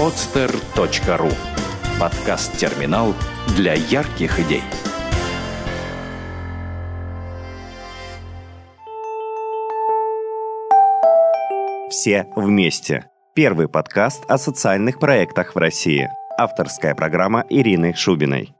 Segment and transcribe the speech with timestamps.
[0.00, 1.30] podster.ru
[2.00, 3.12] Подкаст-терминал
[3.54, 4.62] для ярких идей.
[11.90, 13.10] Все вместе.
[13.34, 16.08] Первый подкаст о социальных проектах в России.
[16.38, 18.54] Авторская программа Ирины Шубиной.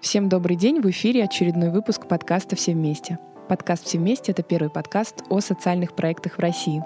[0.00, 3.18] Всем добрый день, в эфире очередной выпуск подкаста «Все вместе».
[3.48, 6.82] Подкаст «Все вместе»— это первый подкаст о социальных проектах в России.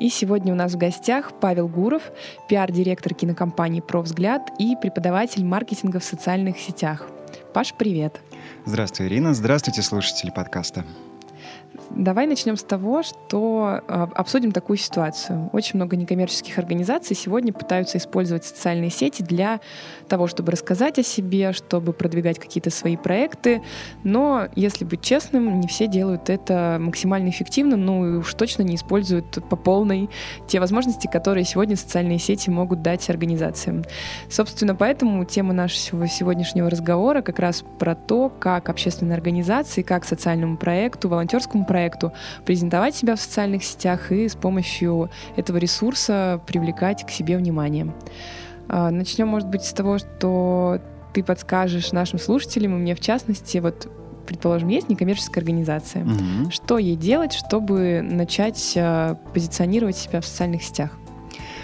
[0.00, 2.10] И сегодня у нас в гостях Павел Гуров,
[2.48, 7.06] пиар-директор кинокомпании «Провзгляд» и преподаватель маркетинга в социальных сетях.
[7.52, 8.20] Паш, привет!
[8.64, 9.34] Здравствуй, Ирина.
[9.34, 10.84] Здравствуйте, слушатели подкаста.
[11.90, 15.48] Давай начнем с того, что э, обсудим такую ситуацию.
[15.52, 19.60] Очень много некоммерческих организаций сегодня пытаются использовать социальные сети для
[20.08, 23.62] того, чтобы рассказать о себе, чтобы продвигать какие-то свои проекты.
[24.04, 28.76] Но, если быть честным, не все делают это максимально эффективно, ну и уж точно не
[28.76, 30.10] используют по полной
[30.46, 33.84] те возможности, которые сегодня социальные сети могут дать организациям.
[34.28, 40.56] Собственно, поэтому тема нашего сегодняшнего разговора как раз про то, как общественные организации, как социальному
[40.56, 42.12] проекту, волонтерскому проекту проекту,
[42.44, 47.92] презентовать себя в социальных сетях и с помощью этого ресурса привлекать к себе внимание.
[48.68, 50.80] А, начнем, может быть, с того, что
[51.12, 53.90] ты подскажешь нашим слушателям, и мне в частности, вот
[54.26, 56.04] предположим, есть некоммерческая организация.
[56.04, 56.50] Угу.
[56.50, 60.90] Что ей делать, чтобы начать а, позиционировать себя в социальных сетях?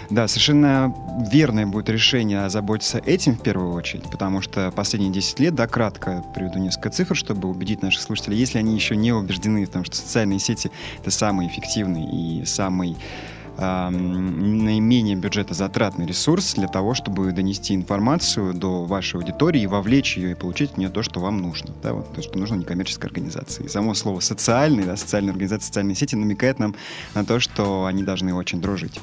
[0.09, 0.93] Да, совершенно
[1.31, 6.23] верное будет решение озаботиться этим в первую очередь, потому что последние 10 лет, да, кратко
[6.33, 9.95] приведу несколько цифр, чтобы убедить наших слушателей, если они еще не убеждены в том, что
[9.95, 12.97] социальные сети— это самый эффективный и самый
[13.57, 20.35] э, наименее бюджетозатратный ресурс для того, чтобы донести информацию до вашей аудитории вовлечь ее и
[20.35, 21.73] получить от нее то, что вам нужно.
[21.81, 23.65] Да, вот то, что нужно некоммерческой организации.
[23.65, 26.75] И само слово «социальный», да, социальная организация, социальные сети намекает нам
[27.13, 28.99] на то, что они должны очень дружить.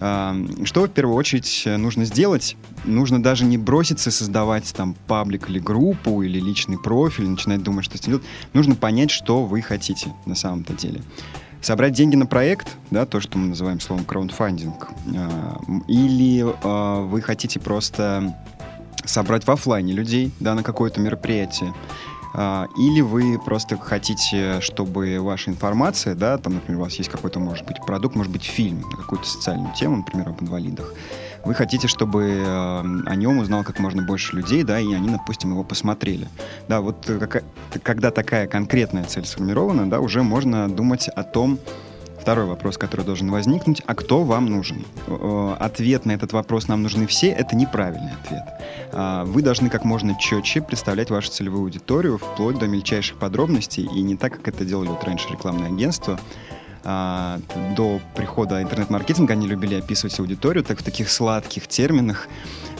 [0.00, 2.56] Э, что в первую очередь нужно сделать?
[2.84, 7.96] Нужно даже не броситься создавать там паблик или группу, или личный профиль, начинать думать, что
[7.96, 8.26] с этим делать.
[8.52, 11.02] Нужно понять, что вы хотите на самом-то деле
[11.66, 17.20] собрать деньги на проект, да, то, что мы называем словом краундфандинг, а, или а, вы
[17.20, 18.36] хотите просто
[19.04, 21.74] собрать в офлайне людей, да, на какое-то мероприятие,
[22.34, 27.40] а, или вы просто хотите, чтобы ваша информация, да, там, например, у вас есть какой-то,
[27.40, 30.94] может быть, продукт, может быть, фильм на какую-то социальную тему, например, об инвалидах,
[31.46, 35.52] вы хотите, чтобы э, о нем узнал как можно больше людей, да, и они, допустим,
[35.52, 36.28] его посмотрели.
[36.68, 37.40] Да, вот э,
[37.82, 41.58] когда такая конкретная цель сформирована, да, уже можно думать о том,
[42.26, 44.84] Второй вопрос, который должен возникнуть, а кто вам нужен?
[45.60, 48.42] Ответ на этот вопрос «нам нужны все»— это неправильный ответ.
[48.92, 54.02] А, вы должны как можно четче представлять вашу целевую аудиторию вплоть до мельчайших подробностей, и
[54.02, 56.18] не так, как это делали вот раньше рекламные агентства,
[56.88, 57.40] а,
[57.76, 62.28] до прихода интернет-маркетинга они любили описывать аудиторию так в таких сладких терминах,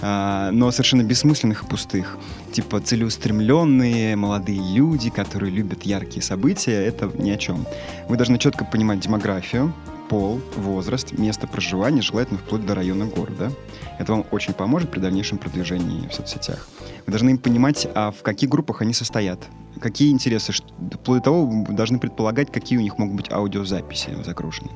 [0.01, 2.17] а, но совершенно бессмысленных и пустых.
[2.53, 7.67] Типа целеустремленные молодые люди, которые любят яркие события, это ни о чем.
[8.09, 9.75] Вы должны четко понимать демографию,
[10.09, 13.53] пол, возраст, место проживания, желательно вплоть до района города.
[13.99, 16.69] Это вам очень поможет при дальнейшем продвижении в соцсетях.
[17.07, 19.41] Вы должны понимать, а в каких группах они состоят,
[19.81, 24.71] какие интересы, вплоть до того, вы должны предполагать, какие у них могут быть аудиозаписи загружены.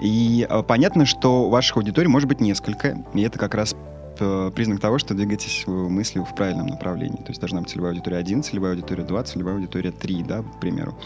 [0.00, 3.76] И а, понятно, что ваших аудиторий может быть несколько, и это как раз
[4.18, 7.18] э, признак того, что двигаетесь мыслью в правильном направлении.
[7.18, 10.60] То есть должна быть целевая аудитория 1, целевая аудитория 2, целевая аудитория 3, да, к
[10.60, 10.98] примеру.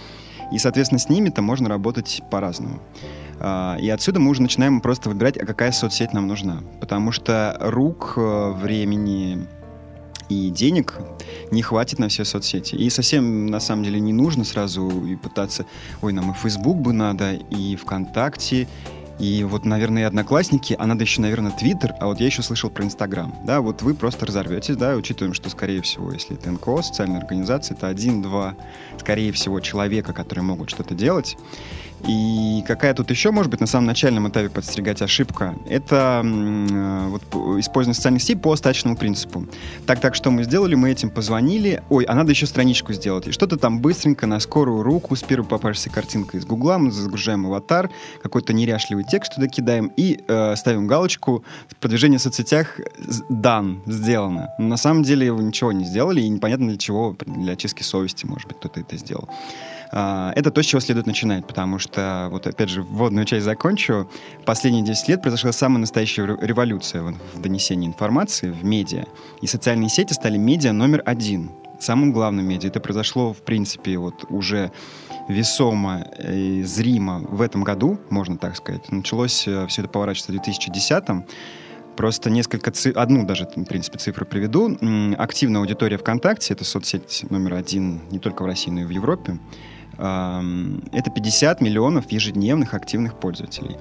[0.53, 2.81] И, соответственно, с ними-то можно работать по-разному.
[3.39, 6.63] А, и отсюда мы уже начинаем просто выбирать, а какая соцсеть нам нужна.
[6.81, 9.47] Потому что рук, э, времени,
[10.29, 10.95] и денег
[11.51, 12.75] не хватит на все соцсети.
[12.75, 15.67] И совсем, на самом деле, не нужно сразу и пытаться,
[16.03, 18.69] ой, нам и Facebook бы надо, и ВКонтакте,
[19.19, 22.69] и вот, наверное, и Одноклассники, а надо еще, наверное, Твиттер, а вот я еще слышал
[22.69, 23.35] про Инстаграм.
[23.45, 27.77] Да, вот вы просто разорветесь, да, учитываем, что, скорее всего, если это НКО, социальная организация,
[27.77, 28.55] это один-два,
[28.99, 31.37] скорее всего, человека, которые могут что-то делать.
[32.07, 37.23] И какая тут еще, может быть, на самом начальном этапе подстерегать ошибка, это э, вот,
[37.59, 39.47] использование социальных сетей по остаточному принципу.
[39.87, 40.75] Так, так, что мы сделали?
[40.75, 41.83] Мы этим позвонили.
[41.89, 43.27] Ой, а надо еще страничку сделать.
[43.29, 47.47] И что-то там быстренько, на скорую руку, с первой попавшейся картинкой из Гугла, мы загружаем
[47.47, 47.91] аватар,
[48.23, 51.45] какой-то неряшливый текст туда кидаем и э, ставим галочку
[51.81, 52.79] «Продвижение в соцсетях
[53.29, 54.51] дан, сделано».
[54.59, 58.49] Но на самом деле ничего не сделали, и непонятно для чего, для очистки совести, может
[58.49, 59.29] быть, кто-то это сделал.
[59.93, 64.09] А, это то, с чего следует начинать, потому что, вот опять же, вводную часть закончу.
[64.45, 69.05] Последние 10 лет произошла самая настоящая революция в донесении информации в медиа.
[69.43, 71.51] И социальные сети стали медиа номер один.
[71.79, 72.69] Самым главным медиа.
[72.69, 74.73] Это произошло, в принципе, вот уже
[75.29, 78.91] весомо и зримо в этом году, можно так сказать.
[78.91, 81.25] Началось э, все это поворачиваться в 2010 -м
[81.97, 84.77] Просто несколько цифр, одну даже, в принципе, цифру приведу.
[85.17, 89.39] Активная аудитория ВКонтакте, это соцсеть номер один не только в России, но и в Европе,
[89.99, 93.77] это 50 миллионов ежедневных активных пользователей.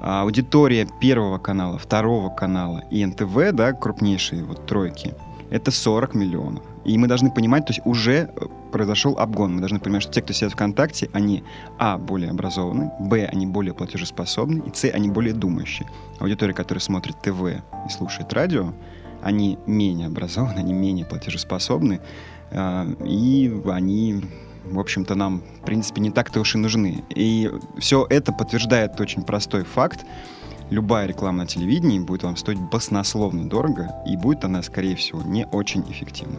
[0.00, 5.14] А аудитория первого канала, второго канала и НТВ, да, крупнейшие вот тройки,
[5.50, 6.62] это 40 миллионов.
[6.84, 9.54] И мы должны понимать, то есть уже э, произошел обгон.
[9.54, 11.42] Мы должны понимать, что те, кто сидят ВКонтакте, они,
[11.78, 15.88] а, более образованы, б, они более платежеспособны, и, с, они более думающие.
[16.20, 18.72] Аудитория, которая смотрит ТВ и слушает радио,
[19.22, 22.00] они менее образованы, они менее платежеспособны,
[22.50, 24.22] э, и они
[24.70, 27.04] в общем-то, нам, в принципе, не так-то уж и нужны.
[27.14, 30.04] И все это подтверждает очень простой факт.
[30.70, 35.46] Любая реклама на телевидении будет вам стоить баснословно дорого, и будет она, скорее всего, не
[35.46, 36.38] очень эффективна.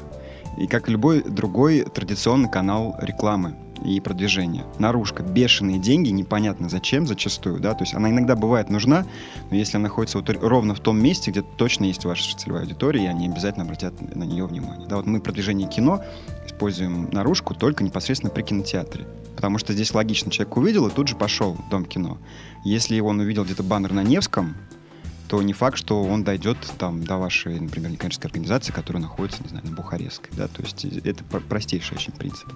[0.58, 4.66] И как любой другой традиционный канал рекламы и продвижения.
[4.80, 9.06] Наружка, бешеные деньги, непонятно зачем зачастую, да, то есть она иногда бывает нужна,
[9.50, 13.06] но если она находится вот ровно в том месте, где точно есть ваша целевая аудитория,
[13.06, 14.88] и они обязательно обратят на нее внимание.
[14.88, 16.04] Да, вот мы продвижение кино
[16.46, 19.06] используем наружку только непосредственно при кинотеатре.
[19.36, 22.18] Потому что здесь логично, человек увидел и тут же пошел в Дом кино.
[22.66, 24.56] Если он увидел где-то баннер на Невском,
[25.28, 29.50] то не факт, что он дойдет там до вашей, например, некоммерческой организации, которая находится, не
[29.50, 30.32] знаю, на Бухарестской.
[30.36, 30.48] Да?
[30.48, 32.48] То есть это простейший очень принцип.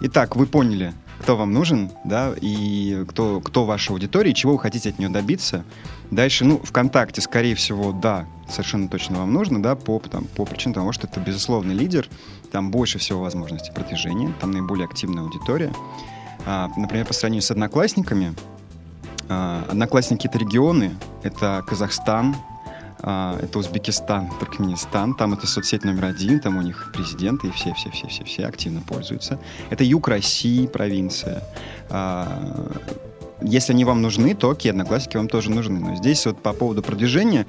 [0.00, 4.88] Итак, вы поняли, кто вам нужен, да, и кто, кто ваша аудитория, чего вы хотите
[4.90, 5.64] от нее добиться.
[6.10, 10.74] Дальше, ну, ВКонтакте, скорее всего, да, совершенно точно вам нужно, да, по, там, по причине
[10.74, 12.08] того, что это безусловный лидер,
[12.50, 15.72] там больше всего возможностей продвижения, там наиболее активная аудитория.
[16.46, 18.34] А, например, по сравнению с одноклассниками,
[19.28, 22.34] а, одноклассники— это регионы, это Казахстан,
[23.02, 28.80] это Узбекистан, Туркменистан, там это соцсеть номер один, там у них президенты и все-все-все-все-все активно
[28.82, 29.38] пользуются.
[29.70, 31.42] Это юг России, провинция.
[31.88, 32.72] А,
[33.42, 35.80] если они вам нужны, то окей, одноклассники вам тоже нужны.
[35.80, 37.46] Но здесь вот по поводу продвижения,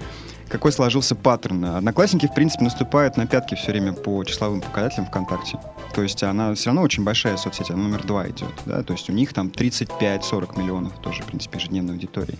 [0.47, 1.63] какой сложился паттерн?
[1.65, 5.59] Одноклассники, в принципе, наступают на пятки все время по числовым показателям ВКонтакте.
[5.93, 8.53] То есть она все равно очень большая соцсеть, она номер два идет.
[8.65, 8.83] Да?
[8.83, 12.37] То есть у них там 35-40 миллионов тоже, в принципе, ежедневной аудитории.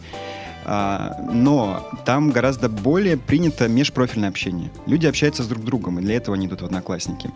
[0.63, 4.71] А, но там гораздо более принято межпрофильное общение.
[4.85, 7.31] Люди общаются с друг другом, и для этого они идут в одноклассники.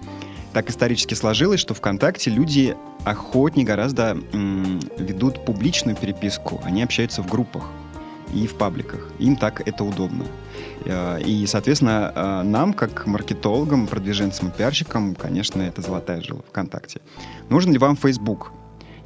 [0.54, 4.18] Так исторически сложилось, что ВКонтакте люди охотнее гораздо
[4.98, 6.62] ведут публичную переписку.
[6.64, 7.66] Они общаются в группах
[8.34, 9.10] и в пабликах.
[9.20, 10.26] Им так это удобно.
[10.86, 17.02] А, и, соответственно, а, нам, как маркетологам, продвиженцам и пиарщикам, конечно, это золотая жила ВКонтакте.
[17.50, 18.52] Нужен ли вам Facebook?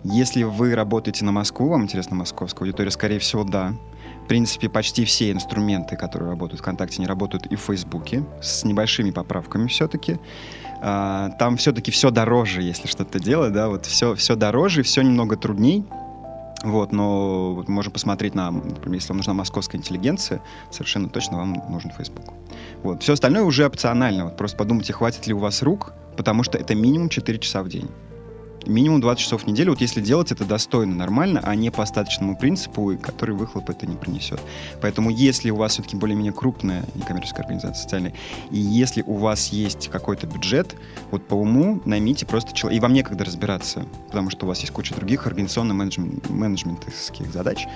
[0.04, 3.74] Если вы работаете на Москву, вам интересна московская аудитория, скорее всего, да
[4.29, 9.09] принципе, почти все инструменты, которые работают в ВКонтакте, не работают и в Фейсбуке, с небольшими
[9.09, 10.19] поправками все-таки.
[10.81, 15.35] А, там все-таки все дороже, если что-то делать, да, вот все, все дороже, все немного
[15.35, 15.83] трудней.
[16.63, 21.89] Вот, но можем посмотреть на, например, если вам нужна московская интеллигенция, совершенно точно вам нужен
[21.91, 22.33] Facebook.
[22.83, 23.01] Вот.
[23.01, 24.25] Все остальное уже опционально.
[24.25, 27.69] Вот просто подумайте, хватит ли у вас рук, потому что это минимум 4 часа в
[27.69, 27.89] день
[28.65, 32.38] минимум 20 часов в неделю, вот если делать это достойно, нормально, а не по остаточному
[32.38, 34.39] принципу, который выхлоп это не принесет.
[34.81, 38.13] Поэтому если у вас все-таки более-менее крупная некоммерческая организация социальная,
[38.51, 40.75] и если у вас есть какой-то бюджет,
[41.11, 44.71] вот по уму наймите просто человека, и вам некогда разбираться, потому что у вас есть
[44.71, 47.67] куча других организационно-менеджментских задач,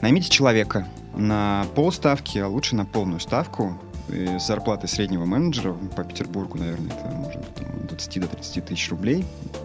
[0.00, 3.78] наймите человека на полставки, а лучше на полную ставку,
[4.08, 9.24] с зарплатой среднего менеджера по Петербургу, наверное, это от 20 до 30 тысяч рублей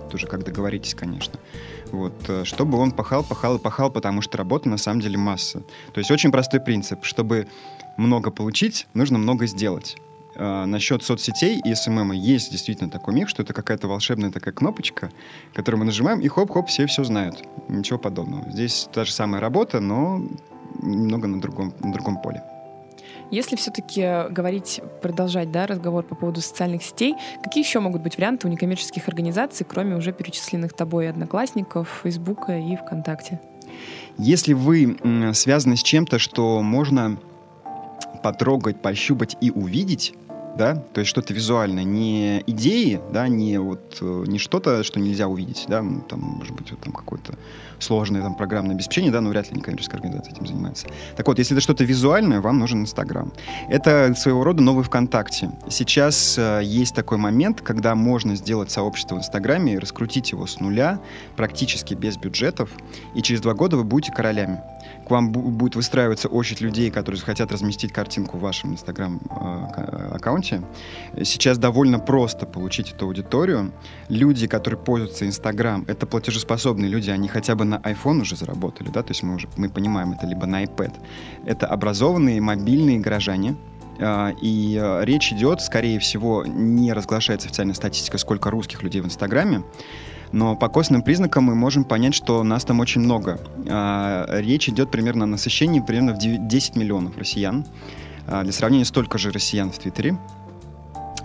[0.10, 1.40] тоже как договоритесь, конечно.
[1.92, 5.64] Вот, э, чтобы он пахал, пахал и пахал, потому что работа на самом деле масса.
[5.94, 7.04] То есть очень простой принцип.
[7.04, 7.48] Чтобы
[7.98, 9.98] много получить, нужно много сделать.
[10.36, 15.12] А, насчет соцсетей и SMM есть действительно такой миф, что это какая-то волшебная такая кнопочка,
[15.54, 17.44] которую мы нажимаем, и хоп-хоп, все все знают.
[17.70, 18.50] Ничего подобного.
[18.52, 20.22] Здесь та же самая работа, но
[20.82, 22.44] немного на другом, на другом поле.
[23.32, 28.48] Если все-таки говорить, продолжать да, разговор по поводу социальных сетей, какие еще могут быть варианты
[28.48, 33.40] у некоммерческих организаций, кроме уже перечисленных тобой одноклассников, Фейсбука и ВКонтакте?
[34.18, 34.98] Если вы
[35.34, 37.18] связаны с чем-то, что можно
[38.24, 40.14] потрогать, пощупать и увидеть,
[40.56, 45.28] да, то есть что-то визуальное, не идеи, да, не вот э, не что-то, что нельзя
[45.28, 47.34] увидеть, да, ну, там может быть вот там какое-то
[47.80, 50.88] сложное там программное обеспечение, да, но вряд ли некоммерческая организация этим занимается.
[51.16, 53.32] Так вот, если это что-то визуальное, вам нужен Инстаграм.
[53.70, 55.52] Это своего рода новый ВКонтакте.
[55.70, 60.60] Сейчас э, есть такой момент, когда можно сделать сообщество в Инстаграме и раскрутить его с
[60.60, 61.00] нуля,
[61.36, 62.70] практически без бюджетов,
[63.16, 64.62] и через два года вы будете королями
[65.06, 70.62] к вам будет выстраиваться очередь людей, которые хотят разместить картинку в вашем Инстаграм-аккаунте, аккаунте.
[71.24, 73.72] Сейчас довольно просто получить эту аудиторию.
[74.10, 79.04] Люди, которые пользуются Инстаграм, это платежеспособные люди, они хотя бы на iPhone уже заработали, да,
[79.04, 80.94] то есть мы уже мы понимаем это либо на iPad.
[81.46, 83.56] Это образованные мобильные горожане,
[84.00, 89.06] а, и а, речь идет, скорее всего, не разглашается официальная статистика, сколько русских людей в
[89.06, 89.64] Инстаграме,
[90.32, 93.40] но по косвенным признакам мы можем понять, что нас там очень много.
[93.68, 97.66] А, речь идет примерно о насыщении примерно в 10 миллионов россиян.
[98.28, 100.18] Для сравнения, столько же россиян в Твиттере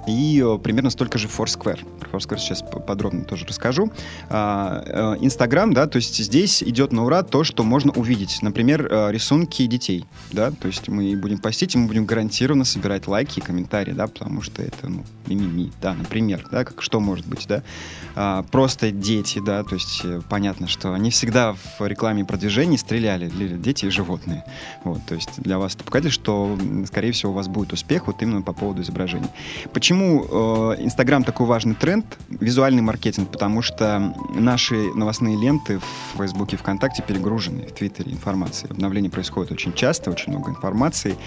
[0.06, 1.78] и э, примерно столько же Foursquare.
[2.00, 3.92] Про Foursquare сейчас подробно тоже расскажу.
[4.28, 8.42] А, э, Инстаграм, да, то есть здесь идет на ура то, что можно увидеть.
[8.42, 13.06] Например, э, рисунки детей, да, то есть мы будем постить, и мы будем гарантированно собирать
[13.06, 17.26] лайки и комментарии, да, потому что это, ну, мимими, да, например, да, как что может
[17.26, 17.62] быть, да.
[18.14, 23.28] А, просто дети, да, то есть понятно, что они всегда в рекламе и продвижении стреляли,
[23.28, 24.44] дети и животные.
[24.84, 28.22] Вот, то есть для вас это показатель, что, скорее всего, у вас будет успех вот
[28.22, 29.28] именно по поводу изображений.
[29.72, 32.06] Почему Почему э, Инстаграм такой важный тренд?
[32.30, 38.70] Визуальный маркетинг, потому что наши новостные ленты в Фейсбуке и ВКонтакте перегружены, в Твиттере информацией.
[38.70, 41.18] Обновление происходит очень часто, очень много информации,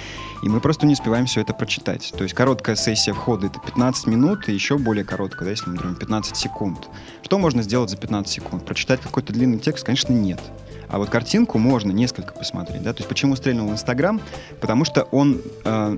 [0.42, 2.12] и мы просто не успеваем все это прочитать.
[2.18, 5.76] То есть короткая сессия входа— это 15 минут, и еще более короткая, да, если мы
[5.76, 6.90] говорим 15 секунд.
[7.22, 8.66] Что можно сделать за 15 секунд?
[8.66, 9.86] Прочитать какой-то длинный текст?
[9.86, 10.42] Конечно, нет.
[10.90, 12.84] А вот картинку можно несколько посмотреть.
[12.84, 12.94] Да?
[12.94, 14.22] То есть почему стрельнул Инстаграм?
[14.62, 15.98] Потому что он э,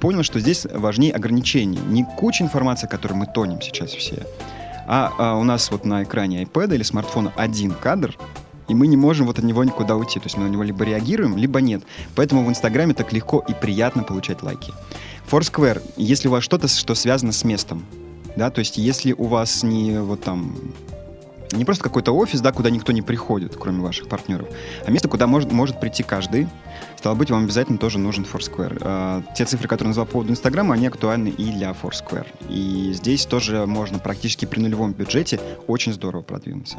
[0.00, 1.80] понял, что здесь важнее ограничения.
[1.88, 4.26] Не куча информации, которой мы тонем сейчас все,
[4.86, 8.16] а, а у нас вот на экране iPad или смартфона один кадр,
[8.68, 10.18] и мы не можем вот от него никуда уйти.
[10.18, 11.82] То есть мы на него либо реагируем, либо нет.
[12.14, 14.72] Поэтому в Инстаграме так легко и приятно получать лайки.
[15.30, 17.84] Foursquare, если у вас что-то, что связано с местом,
[18.36, 20.56] да, то есть если у вас не вот там
[21.52, 24.48] не просто какой-то офис, да, куда никто не приходит, кроме ваших партнеров,
[24.84, 26.48] а место, куда может, может прийти каждый.
[26.96, 28.78] Стало быть, вам обязательно тоже нужен Foursquare.
[28.80, 32.26] А, те цифры, которые назвал по поводу Инстаграма, они актуальны и для Foursquare.
[32.48, 36.78] И здесь тоже можно практически при нулевом бюджете очень здорово продвинуться.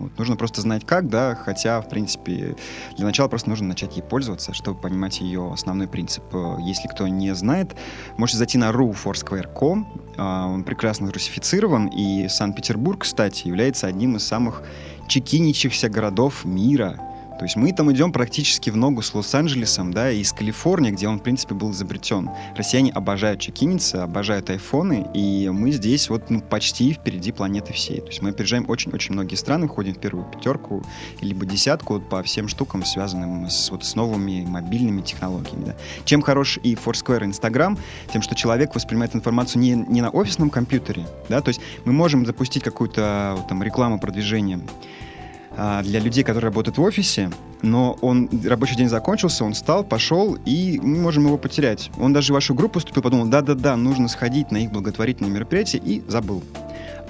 [0.00, 0.18] Вот.
[0.18, 2.56] Нужно просто знать как, да, хотя, в принципе,
[2.96, 6.24] для начала просто нужно начать ей пользоваться, чтобы понимать ее основной принцип.
[6.60, 7.76] Если кто не знает,
[8.16, 14.62] можете зайти на ru.foursquare.com, а, он прекрасно русифицирован, и Санкт-Петербург, кстати, является одним из самых
[15.06, 16.98] чекиничихся городов мира.
[17.40, 21.08] То есть мы там идем практически в ногу с Лос-Анджелесом, да, и с Калифорнией, где
[21.08, 22.28] он, в принципе, был изобретен.
[22.54, 28.02] Россияне обожают чекиниться, обожают айфоны, и мы здесь вот ну, почти впереди планеты всей.
[28.02, 30.84] То есть мы опережаем очень-очень многие страны, входим в первую пятерку,
[31.22, 35.64] либо десятку вот, по всем штукам, связанным с, вот, с новыми мобильными технологиями.
[35.64, 35.76] Да.
[36.04, 37.78] Чем хорош и Foursquare, и Instagram?
[38.12, 42.26] Тем, что человек воспринимает информацию не, не на офисном компьютере, да, то есть мы можем
[42.26, 45.09] запустить какую-то там рекламу, продвижение а,
[45.56, 47.30] для людей, которые работают в офисе,
[47.62, 51.90] но он рабочий день закончился, он встал, пошел, и мы можем его потерять.
[51.98, 56.02] Он даже в вашу группу вступил, подумал, да-да-да, нужно сходить на их благотворительное мероприятие, и
[56.08, 56.42] забыл.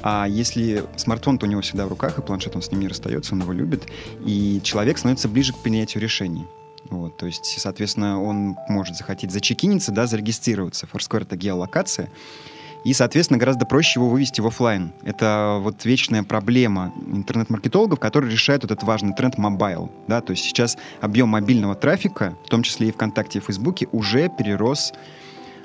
[0.03, 3.35] А если смартфон-то у него всегда в руках, и планшет он с ним не расстается,
[3.35, 3.87] он его любит,
[4.25, 6.47] и человек становится ближе к принятию решений.
[6.89, 10.89] Вот, то есть, соответственно, он может захотеть зачекиниться, да, зарегистрироваться.
[10.93, 12.11] Foursquare— это геолокация,
[12.85, 14.93] и, соответственно, гораздо проще его вывести в офлайн.
[15.03, 19.91] Это вот вечная проблема интернет-маркетологов, которые решают вот этот важный тренд mobile.
[20.09, 20.21] Да?
[20.21, 24.93] То есть сейчас объем мобильного трафика, в том числе и ВКонтакте и Фейсбуке, уже перерос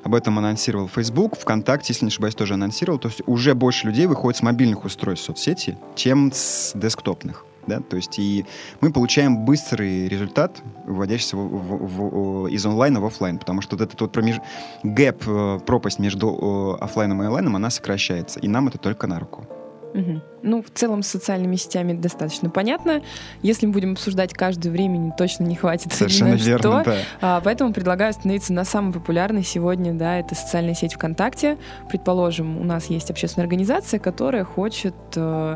[0.03, 2.99] об этом анонсировал Facebook, ВКонтакте, если не ошибаюсь, тоже анонсировал.
[2.99, 7.95] То есть уже больше людей выходит с мобильных устройств соцсети, чем с десктопных да, то
[7.95, 8.45] есть и
[8.81, 13.83] мы получаем быстрый результат, выводящийся в, в, в, из онлайна в офлайн, потому что вот
[13.83, 14.37] этот вот промеж...
[14.83, 19.47] гэп, э, пропасть между офлайном и онлайном, она сокращается, и нам это только на руку.
[19.95, 20.21] Угу.
[20.43, 23.01] Ну, в целом с социальными сетями достаточно понятно.
[23.41, 25.93] Если мы будем обсуждать каждое времени, точно не хватит.
[25.93, 26.91] Совершенно верно, что.
[26.91, 26.97] да.
[27.21, 31.57] А, поэтому предлагаю остановиться на самой популярной сегодня, да, это социальная сеть ВКонтакте.
[31.89, 35.55] Предположим, у нас есть общественная организация, которая хочет э,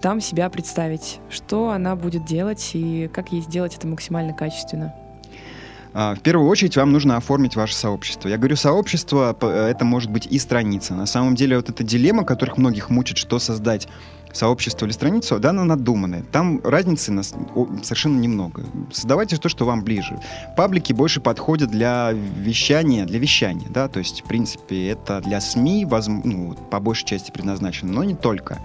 [0.00, 4.94] там себя представить, что она будет делать и как ей сделать это максимально качественно.
[5.92, 8.28] А, в первую очередь вам нужно оформить ваше сообщество.
[8.28, 10.94] Я говорю сообщество, это может быть и страница.
[10.94, 13.88] На самом деле вот эта дилемма, которых многих мучит, что создать
[14.32, 16.22] сообщество или страницу, да, она надуманная.
[16.22, 17.34] Там разницы нас
[17.82, 18.64] совершенно немного.
[18.92, 20.20] Создавайте то, что вам ближе.
[20.56, 25.84] Паблики больше подходят для вещания, для вещания, да, то есть, в принципе, это для СМИ,
[25.84, 26.06] воз...
[26.06, 28.60] ну, по большей части предназначено, но не только.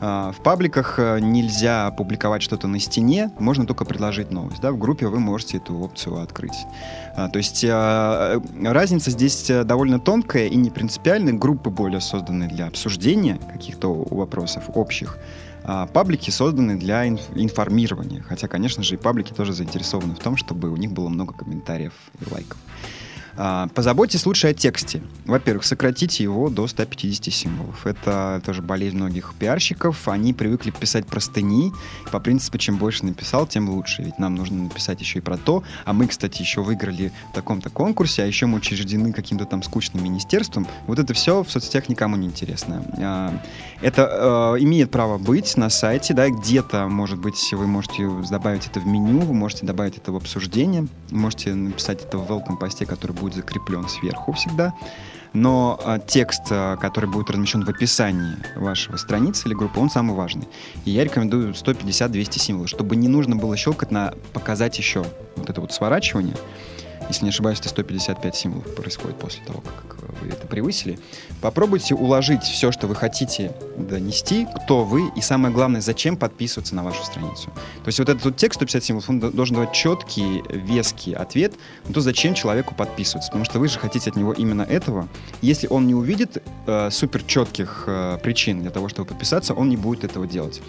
[0.00, 4.60] А, в пабликах э, нельзя публиковать что-то на стене, можно только предложить новость.
[4.60, 4.72] Да?
[4.72, 6.56] В группе вы можете эту опцию открыть.
[7.16, 11.34] А, то есть а, разница здесь э, довольно тонкая и не принципиальная.
[11.34, 15.18] Группы более созданы для обсуждения каких-то вопросов общих.
[15.64, 18.22] А паблики созданы для информирования.
[18.22, 21.92] Хотя, конечно же, и паблики тоже заинтересованы в том, чтобы у них было много комментариев
[22.18, 22.56] и лайков.
[23.42, 25.00] А, позаботьтесь лучше о тексте.
[25.24, 27.86] Во-первых, сократите его до 150 символов.
[27.86, 30.08] Это тоже болезнь многих пиарщиков.
[30.08, 31.72] Они привыкли писать простыни.
[32.12, 34.02] По принципу, чем больше написал, тем лучше.
[34.02, 35.62] Ведь нам нужно написать еще и про то.
[35.86, 40.04] А мы, кстати, еще выиграли в таком-то конкурсе, а еще мы учреждены каким-то там скучным
[40.04, 40.66] министерством.
[40.86, 42.84] Вот это все в соцсетях никому не интересно.
[42.98, 43.32] А,
[43.80, 48.80] это э, имеет право быть на сайте, да, где-то, может быть, вы можете добавить это
[48.80, 53.12] в меню, вы можете добавить это в обсуждение, можете написать это в welcome посте, который
[53.12, 54.74] будет будет закреплен сверху всегда.
[55.32, 60.16] Но а, текст, а, который будет размещен в описании вашего страницы или группы, он самый
[60.16, 60.48] важный.
[60.84, 65.04] И я рекомендую 150-200 символов, чтобы не нужно было щелкать на показать еще
[65.36, 66.34] вот это вот сворачивание.
[67.10, 70.96] Если не ошибаюсь, это 155 символов происходит после того, как вы это превысили.
[71.40, 76.84] Попробуйте уложить все, что вы хотите донести, кто вы, и самое главное, зачем подписываться на
[76.84, 77.50] вашу страницу.
[77.82, 81.54] То есть вот этот вот текст 150 символов, он должен давать четкий, веский ответ
[81.88, 83.28] на то, зачем человеку подписываться.
[83.32, 85.08] Потому что вы же хотите от него именно этого.
[85.42, 89.76] Если он не увидит э, супер четких э, причин для того, чтобы подписаться, он не
[89.76, 90.62] будет этого делать.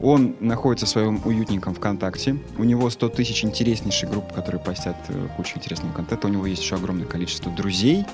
[0.00, 2.36] Он находится в своем уютненьком ВКонтакте.
[2.58, 6.26] У него 100 тысяч интереснейших групп, которые постят э, кучу интересного контента.
[6.26, 8.04] У него есть еще огромное количество друзей,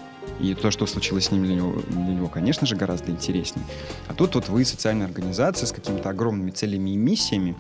[0.41, 3.65] и то, что случилось с ним для него, для него, конечно же, гораздо интереснее.
[4.09, 7.57] А тут вот вы социальная организация с какими-то огромными целями и миссиями.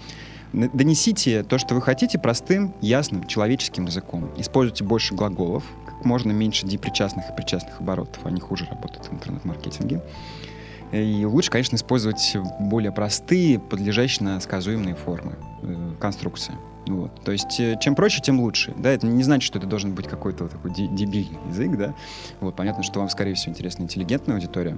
[0.52, 4.30] Донесите то, что вы хотите, простым, ясным, человеческим языком.
[4.36, 8.24] Используйте больше глаголов, как можно меньше депричастных и причастных оборотов.
[8.26, 10.02] Они хуже работают в интернет-маркетинге.
[10.92, 16.54] И лучше, конечно, использовать более простые, подлежащие на сказуемые формы э, конструкции.
[16.86, 17.24] Вот.
[17.24, 18.74] То есть, э, чем проще, тем лучше.
[18.76, 21.94] Да, это не значит, что это должен быть какой-то вот такой дебильный язык, да.
[22.40, 24.76] Вот, понятно, что вам, скорее всего, интересна интеллигентная аудитория.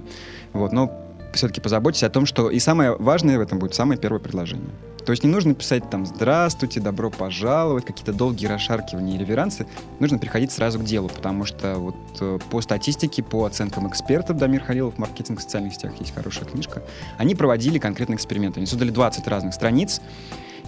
[0.53, 0.91] Вот, но
[1.33, 2.49] все-таки позаботьтесь о том, что...
[2.49, 4.69] И самое важное в этом будет самое первое предложение.
[5.05, 9.67] То есть не нужно писать там «Здравствуйте», «Добро пожаловать», какие-то долгие расшаркивания и реверансы.
[9.99, 14.63] Нужно приходить сразу к делу, потому что вот э, по статистике, по оценкам экспертов, Дамир
[14.63, 16.81] Халилов, «Маркетинг в социальных сетях», есть хорошая книжка,
[17.17, 18.59] они проводили конкретные эксперименты.
[18.59, 20.01] Они создали 20 разных страниц,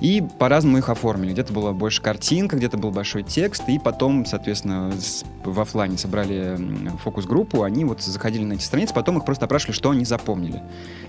[0.01, 1.31] и по-разному их оформили.
[1.31, 4.93] Где-то была больше картинка, где-то был большой текст, и потом, соответственно,
[5.43, 6.57] в офлайне собрали
[7.03, 10.61] фокус-группу, они вот заходили на эти страницы, потом их просто опрашивали, что они запомнили.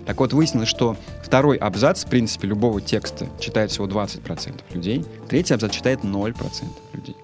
[0.07, 5.55] Так вот, выяснилось, что второй абзац, в принципе, любого текста читает всего 20% людей, третий
[5.55, 6.35] абзац читает 0%
[6.93, 7.17] людей.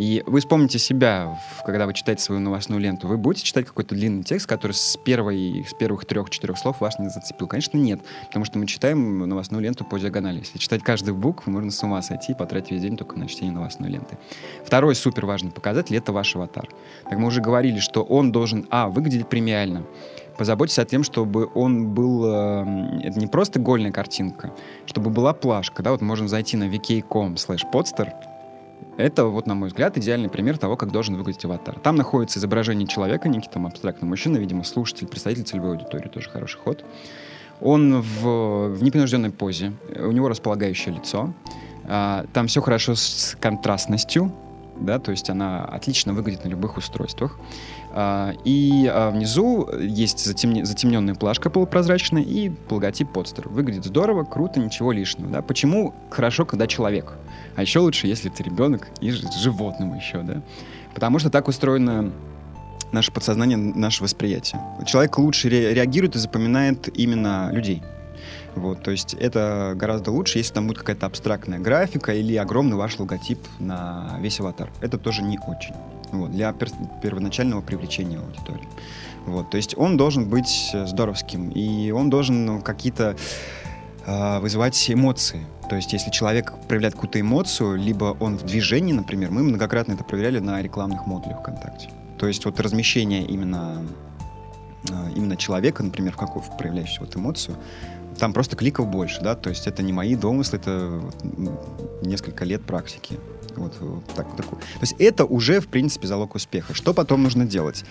[0.00, 3.06] И вы вспомните себя, когда вы читаете свою новостную ленту.
[3.06, 7.10] Вы будете читать какой-то длинный текст, который с, первой, с первых трех-четырех слов вас не
[7.10, 7.46] зацепил?
[7.46, 8.00] Конечно, нет.
[8.24, 10.38] Потому что мы читаем новостную ленту по диагонали.
[10.38, 13.52] Если читать каждую букву, можно с ума сойти и потратить весь день только на чтение
[13.52, 14.16] новостной ленты.
[14.64, 16.70] Второй супер важный показатель— это ваш аватар.
[17.04, 19.84] Так мы уже говорили, что он должен, а, выглядеть премиально,
[20.38, 22.24] позаботьтесь о том, чтобы он был...
[22.24, 24.54] Э, это не просто гольная картинка,
[24.86, 25.82] чтобы была плашка.
[25.82, 25.90] Да?
[25.90, 28.14] Вот можно зайти на vk.com slash podster,
[28.96, 31.78] это, вот, на мой взгляд, идеальный пример того, как должен выглядеть аватар.
[31.78, 36.58] Там находится изображение человека, некий там абстрактный мужчина, видимо, слушатель, представитель целевой аудитории, тоже хороший
[36.58, 36.84] ход.
[37.60, 41.32] Он в, в непринужденной позе, у него располагающее лицо.
[41.86, 44.32] А, там все хорошо с контрастностью,
[44.80, 47.38] да, то есть она отлично выглядит на любых устройствах.
[47.92, 53.48] А, и а, внизу есть затемне, затемненная плашка полупрозрачная и логотип подстер.
[53.48, 55.30] Выглядит здорово, круто, ничего лишнего.
[55.30, 55.42] Да?
[55.42, 57.12] Почему хорошо, когда человек?
[57.56, 60.42] А еще лучше, если ты ребенок и животным еще, да?
[60.94, 62.12] Потому что так устроено
[62.92, 64.60] наше подсознание, наше восприятие.
[64.86, 67.82] Человек лучше ре реагирует и запоминает именно людей.
[68.54, 72.98] Вот, то есть это гораздо лучше, если там будет какая-то абстрактная графика или огромный ваш
[72.98, 74.70] логотип на весь аватар.
[74.80, 75.74] Это тоже не очень.
[76.12, 76.70] Вот, для пер
[77.02, 78.68] первоначального привлечения аудитории.
[79.26, 83.16] Вот, то есть он должен быть здоровским, и он должен ну, какие-то
[84.06, 85.46] э, вызывать эмоции.
[85.68, 90.02] То есть, если человек проявляет какую-то эмоцию, либо он в движении, например, мы многократно это
[90.02, 91.90] проверяли на рекламных модулях ВКонтакте.
[92.18, 93.86] То есть, вот размещение именно,
[94.88, 97.56] э, именно человека, например, в какую проявляющую вот эмоцию,
[98.18, 101.00] там просто кликов больше, да, то есть это не мои домыслы, это
[102.02, 103.18] несколько лет практики.
[103.56, 104.58] Вот, вот так, вот такой.
[104.58, 106.74] То есть это уже, в принципе, залог успеха.
[106.74, 107.84] Что потом нужно делать?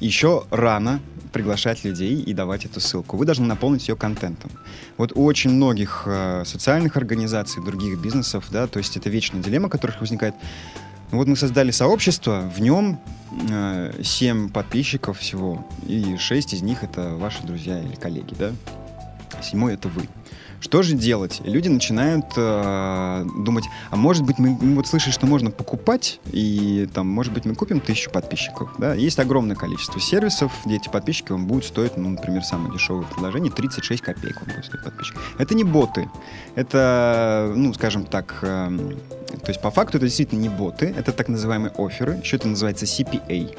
[0.00, 1.00] Еще рано
[1.32, 3.16] приглашать людей и давать эту ссылку.
[3.16, 4.50] Вы должны наполнить ее контентом.
[4.96, 9.68] Вот у очень многих э, социальных организаций, других бизнесов, да, то есть это вечная дилемма,
[9.68, 10.34] которых возникает.
[11.10, 13.00] Вот мы создали сообщество, в нем
[13.50, 18.52] э, 7 подписчиков всего, и 6 из них это ваши друзья или коллеги, да?
[19.42, 20.08] Седьмой это вы.
[20.64, 21.42] Что же делать?
[21.44, 26.88] Люди начинают э, думать, а может быть мы, мы вот слышали, что можно покупать, и
[26.94, 28.70] там, может быть, мы купим тысячу подписчиков.
[28.78, 28.94] Да?
[28.94, 33.52] Есть огромное количество сервисов, где эти подписчики вам будут стоить, ну, например, самое дешевое предложение,
[33.52, 35.18] 36 копеек вам будет стоить подписчик.
[35.36, 36.08] Это не боты.
[36.54, 38.70] Это, ну, скажем так, э,
[39.28, 42.86] То есть по факту это действительно не боты, это так называемые оферы, еще это называется
[42.86, 43.54] CPA.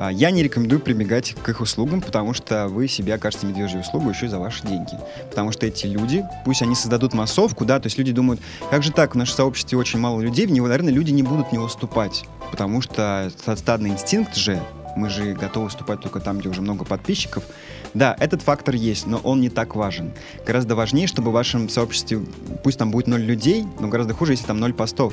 [0.00, 4.08] А, я не рекомендую прибегать к их услугам, потому что вы себе окажете медвежью услугу
[4.08, 4.98] еще и за ваши деньги.
[5.28, 8.92] Потому что эти люди, пусть они создадут массовку, да, то есть люди думают, как же
[8.92, 11.68] так, в нашем сообществе очень мало людей, в него, наверное, люди не будут в него
[11.68, 14.58] вступать, потому что стадный инстинкт же,
[14.96, 17.44] мы же готовы вступать только там, где уже много подписчиков.
[17.92, 20.12] Да, этот фактор есть, но он не так важен.
[20.46, 22.20] Гораздо важнее, чтобы в вашем сообществе,
[22.64, 25.12] пусть там будет ноль людей, но гораздо хуже, если там ноль постов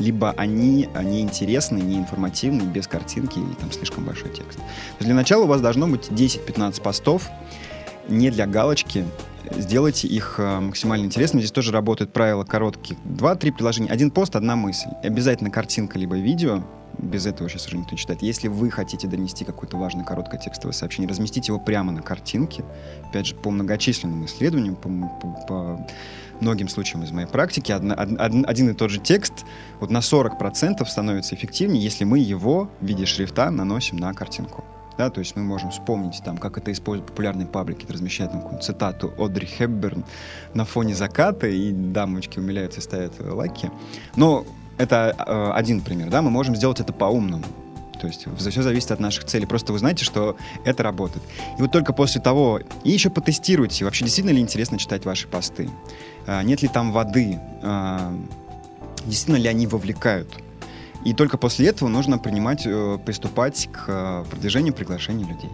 [0.00, 4.58] либо они неинтересны, неинформативны, без картинки и там слишком большой текст.
[4.98, 7.28] для начала у вас должно быть 10-15 постов,
[8.08, 9.04] не для галочки,
[9.56, 11.42] сделайте их э, максимально интересными.
[11.42, 12.96] Здесь тоже работают правила коротких.
[13.04, 13.90] Два-три предложения.
[13.90, 14.88] Один пост, одна мысль.
[15.02, 16.62] Обязательно картинка либо видео.
[16.98, 18.22] Без этого сейчас уже никто не читает.
[18.22, 22.64] Если вы хотите донести какое-то важное короткое текстовое сообщение, разместите его прямо на картинке.
[23.08, 25.86] Опять же, по многочисленным исследованиям, по, по, по
[26.40, 29.44] многим случаям из моей практики, одна, од, один и тот же текст
[29.78, 34.64] вот на 40% становится эффективнее, если мы его в виде шрифта наносим на картинку.
[35.00, 39.14] Да, то есть мы можем вспомнить, там, как это используют популярные паблики, размещают там, цитату
[39.16, 40.04] Одри Хепберн
[40.52, 43.70] на фоне заката, и дамочки умиляются и ставят лайки.
[44.16, 44.44] Но
[44.76, 47.44] это э, один пример, да, мы можем сделать это по-умному.
[47.98, 49.46] То есть все зависит от наших целей.
[49.46, 50.36] Просто вы знаете, что
[50.66, 51.22] это работает.
[51.58, 55.70] И вот только после того, и еще потестируйте, вообще действительно ли интересно читать ваши посты.
[56.26, 58.14] А, нет ли там воды, а,
[59.06, 60.28] действительно ли они вовлекают.
[61.04, 65.50] И только после этого нужно принимать, э, приступать к э, продвижению приглашений людей.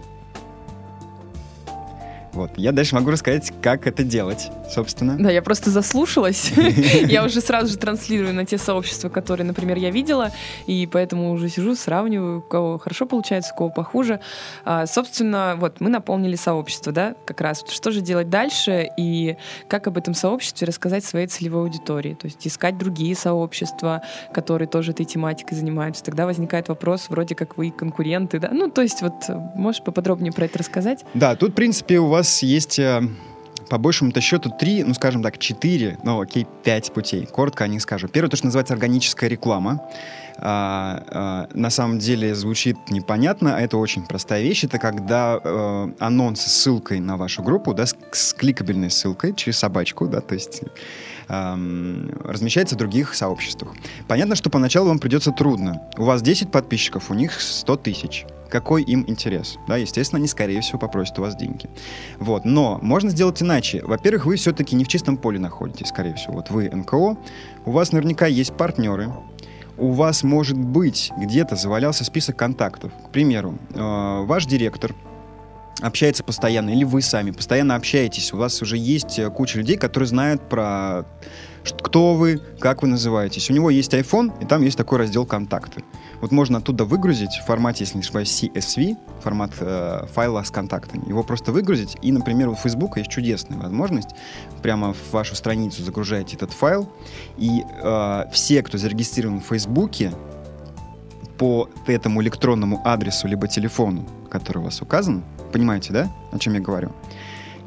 [2.33, 2.51] Вот.
[2.59, 5.17] Я дальше могу рассказать, как это делать, собственно.
[5.19, 6.53] Да, я просто заслушалась.
[7.09, 10.31] Я уже сразу же транслирую на те сообщества, которые, например, я видела,
[10.67, 14.21] и поэтому уже сижу, сравниваю, у кого хорошо получается, у кого похуже.
[14.65, 17.65] А, собственно, вот мы наполнили сообщество, да, как раз.
[17.69, 22.15] Что же делать дальше и как об этом сообществе рассказать своей целевой аудитории?
[22.15, 24.03] То есть искать другие сообщества,
[24.33, 26.05] которые тоже этой тематикой занимаются.
[26.05, 28.51] Тогда возникает вопрос, вроде как вы конкуренты, да?
[28.53, 31.05] Ну, то есть вот можешь поподробнее про это рассказать?
[31.15, 33.03] Да, тут, в принципе, у вас вас есть э,
[33.69, 37.27] по большему-то счету три, ну, скажем так, четыре, ну, окей, пять путей.
[37.27, 38.09] Коротко о них скажу.
[38.09, 39.83] Первое, то, что называется органическая реклама.
[40.39, 44.65] А, а, на самом деле звучит непонятно, а это очень простая вещь.
[44.65, 49.59] Это когда а, анонс с ссылкой на вашу группу, да, с, с кликабельной ссылкой через
[49.59, 50.63] собачку, да, то есть
[51.29, 53.75] размещается в других сообществах.
[54.09, 55.83] Понятно, что поначалу вам придется трудно.
[55.97, 59.59] У вас 10 подписчиков, у них 100 тысяч какой им интерес.
[59.67, 61.69] Да, естественно, они, скорее всего, попросят у вас деньги.
[62.19, 62.45] Вот.
[62.45, 63.83] Но можно сделать иначе.
[63.85, 66.35] Во-первых, вы все-таки не в чистом поле находитесь, скорее всего.
[66.35, 67.17] Вот вы НКО,
[67.65, 69.13] у вас наверняка есть партнеры,
[69.79, 72.93] у вас, может быть, где-то завалялся список контактов.
[73.07, 74.95] К примеру, э, ваш директор
[75.81, 80.09] общается постоянно, или вы сами постоянно общаетесь, у вас уже есть э, куча людей, которые
[80.09, 81.05] знают про
[81.83, 83.51] кто вы, как вы называетесь.
[83.51, 85.83] У него есть iPhone, и там есть такой раздел «Контакты».
[86.21, 91.09] Вот можно оттуда выгрузить в формате, если не ошибаюсь, CSV, формат э, файла с контактами.
[91.09, 94.11] Его просто выгрузить, и, например, у Facebook есть чудесная возможность.
[94.63, 96.89] Прямо в вашу страницу загружаете этот файл,
[97.37, 99.93] и э, все, кто зарегистрирован в Facebook,
[101.39, 106.61] по этому электронному адресу либо телефону, который у вас указан, понимаете, да, о чем я
[106.61, 106.93] говорю,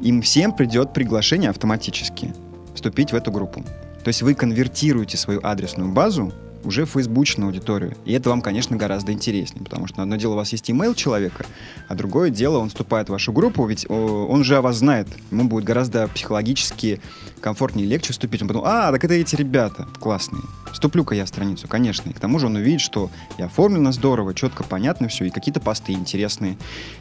[0.00, 2.32] им всем придет приглашение автоматически
[2.74, 3.62] вступить в эту группу.
[4.02, 6.32] То есть вы конвертируете свою адресную базу
[6.64, 7.96] уже фейсбучную аудиторию.
[8.04, 11.46] И это вам, конечно, гораздо интереснее, потому что одно дело у вас есть имейл человека,
[11.88, 15.08] а другое дело он вступает в вашу группу, ведь он же о вас знает.
[15.30, 17.00] Ему будет гораздо психологически
[17.40, 18.42] комфортнее и легче вступить.
[18.42, 20.42] Он подумал, а, так это эти ребята классные.
[20.72, 22.10] Вступлю-ка я в страницу, конечно.
[22.10, 25.60] И к тому же он увидит, что и оформлено здорово, четко, понятно все, и какие-то
[25.60, 26.56] посты интересные.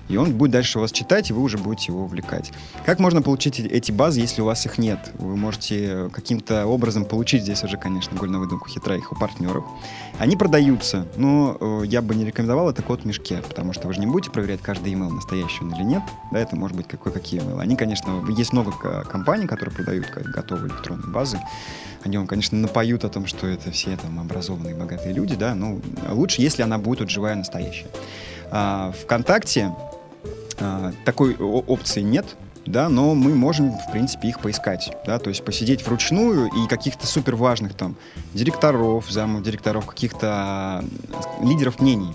[0.07, 2.51] И он будет дальше вас читать, и вы уже будете его увлекать.
[2.85, 5.11] Как можно получить эти базы, если у вас их нет?
[5.19, 9.15] Вы можете каким-то образом получить здесь уже, конечно, голь на выдумку хитра их у
[9.49, 9.63] партнеров.
[10.17, 13.93] Они продаются, но э, я бы не рекомендовал это код в мешке, потому что вы
[13.93, 16.03] же не будете проверять каждый email, настоящий он или нет.
[16.31, 17.61] Да, это может быть какой какие email.
[17.61, 18.71] Они, конечно, есть много
[19.03, 21.39] компаний, которые продают готовые электронные базы.
[22.03, 25.79] Они вам, конечно, напоют о том, что это все там образованные, богатые люди, да, но
[26.09, 27.87] лучше, если она будет вот живая, настоящая.
[28.51, 29.73] А, ВКонтакте
[30.59, 35.43] а, такой опции нет, да, но мы можем, в принципе, их поискать, да, то есть
[35.43, 37.95] посидеть вручную и каких-то супер важных там
[38.33, 40.83] директоров, замов директоров, каких-то а,
[41.41, 42.13] лидеров мнений,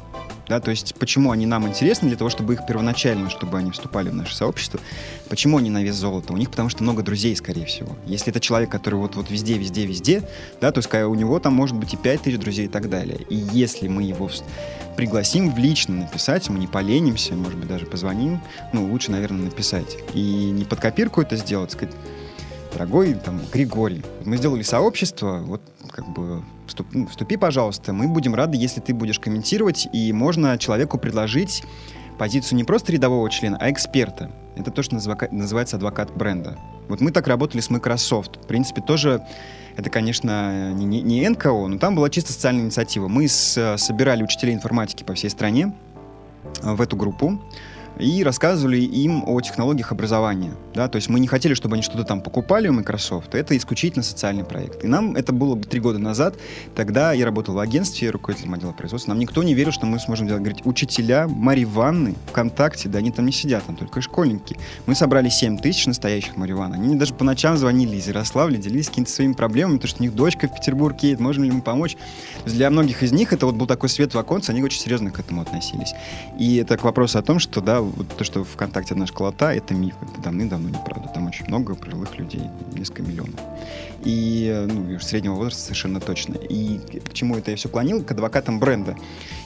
[0.49, 4.11] да, то есть почему они нам интересны, для того, чтобы их первоначально, чтобы они вступали
[4.11, 4.81] в наше сообщество,
[5.29, 6.33] почему они на вес золота?
[6.33, 7.97] У них потому что много друзей, скорее всего.
[8.07, 10.23] Если это человек, который вот, вот везде, везде, везде,
[10.61, 13.21] да, то есть у него там может быть и 5 тысяч друзей и так далее.
[13.29, 14.31] И если мы его
[14.97, 18.41] пригласим в лично написать, мы не поленимся, может быть, даже позвоним,
[18.73, 19.97] ну, лучше, наверное, написать.
[20.15, 21.95] И не под копирку это сделать, сказать,
[22.73, 25.61] дорогой там Григорий, мы сделали сообщество, вот
[25.95, 27.93] как бы вступ, ну, вступи, пожалуйста.
[27.93, 31.63] Мы будем рады, если ты будешь комментировать, и можно человеку предложить
[32.19, 34.31] позицию не просто рядового члена, а эксперта.
[34.57, 36.59] Это то, что называется адвокат бренда.
[36.89, 38.37] Вот мы так работали с Microsoft.
[38.43, 39.25] В принципе, тоже
[39.77, 43.07] это, конечно, не, не НКО, но там была чисто социальная инициатива.
[43.07, 45.75] Мы с, собирали учителей информатики по всей стране
[46.61, 47.41] в эту группу
[47.99, 50.55] и рассказывали им о технологиях образования.
[50.75, 50.89] Да?
[50.89, 53.35] То есть мы не хотели, чтобы они что-то там покупали у Microsoft.
[53.35, 54.85] Это исключительно социальный проект.
[54.85, 56.35] И нам это было три года назад.
[56.75, 59.11] Тогда я работал в агентстве, руководителем отдела производства.
[59.11, 60.43] Нам никто не верил, что мы сможем делать.
[60.43, 64.57] Говорить, учителя Марии Ванны ВКонтакте, да они там не сидят, там только школьники.
[64.87, 66.75] Мы собрали 7 тысяч настоящих Марии Ванны.
[66.75, 70.15] Они даже по ночам звонили из Ярославля, делились какими-то своими проблемами, потому что у них
[70.15, 71.97] дочка в Петербурге едет, можем ли мы помочь.
[72.45, 75.21] для многих из них это вот был такой свет в оконце, они очень серьезно к
[75.21, 75.95] этому относились.
[76.39, 79.75] И это к вопросу о том, что, да, вот то, что ВКонтакте одна школота, это
[79.75, 81.09] миф, это давным-давно неправда.
[81.13, 83.41] Там очень много пожилых людей, несколько миллионов.
[84.05, 86.35] И ну, среднего возраста совершенно точно.
[86.35, 88.05] И к чему это я все клонил?
[88.05, 88.97] К адвокатам бренда.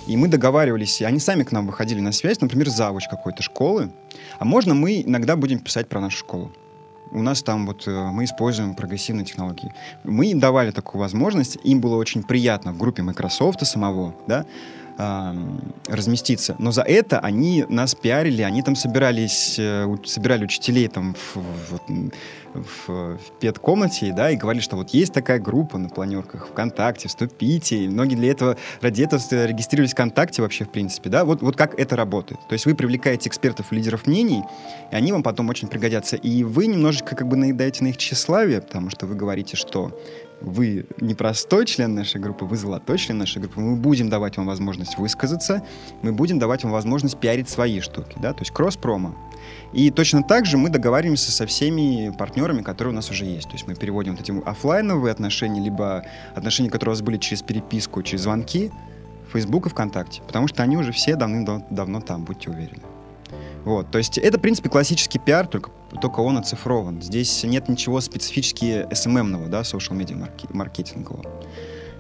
[0.07, 3.91] И мы договаривались, и они сами к нам выходили на связь, например, завуч какой-то школы.
[4.39, 6.53] А можно мы иногда будем писать про нашу школу?
[7.11, 9.73] у нас там вот э, мы используем прогрессивные технологии.
[10.05, 14.45] Мы им давали такую возможность, им было очень приятно в группе Microsoft самого, да,
[14.99, 16.57] разместиться.
[16.59, 22.11] Но за это они нас пиарили, они там собирались, э, собирали учителей там в, в,
[22.55, 27.85] в, в педкомнате, да, и говорили, что вот есть такая группа на планерках ВКонтакте, вступите.
[27.85, 31.25] И многие для этого, ради этого регистрировались ВКонтакте вообще, в принципе, да.
[31.25, 32.41] Вот, вот как это работает.
[32.49, 34.43] То есть вы привлекаете экспертов и лидеров мнений,
[34.91, 36.17] и они вам потом очень пригодятся.
[36.17, 39.93] И вы немножечко как бы наедаете на их тщеславие, потому что вы говорите, что
[40.41, 44.47] вы не простой член нашей группы, вы золотой член нашей группы, мы будем давать вам
[44.47, 45.63] возможность высказаться,
[46.03, 49.15] мы будем давать вам возможность пиарить свои штуки, да, то есть кросс-промо.
[49.73, 53.49] И точно так же мы договариваемся со всеми партнерами, которые у нас уже есть.
[53.49, 57.43] То есть мы переводим вот эти офлайновые отношения, либо отношения, которые у вас были через
[57.43, 58.71] переписку, через звонки,
[59.33, 62.83] Facebook и ВКонтакте, потому что они уже все давным-давно там, будьте уверены.
[63.65, 67.03] Вот, то есть это, в принципе, классический пиар, только, только он оцифрован.
[67.03, 71.25] Здесь нет ничего специфически SMM-ного, да, social media маркетингового.